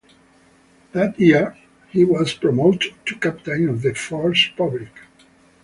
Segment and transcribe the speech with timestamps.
[0.93, 1.55] That year
[1.91, 4.99] he was promoted to captain of the "Force Publique".